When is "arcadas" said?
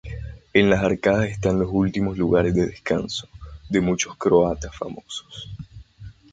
0.83-1.29